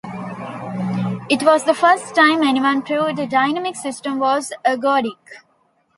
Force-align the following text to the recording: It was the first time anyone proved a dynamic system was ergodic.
It 1.29 1.43
was 1.43 1.63
the 1.65 1.75
first 1.75 2.15
time 2.15 2.41
anyone 2.41 2.81
proved 2.81 3.19
a 3.19 3.27
dynamic 3.27 3.75
system 3.75 4.17
was 4.17 4.51
ergodic. 4.65 5.43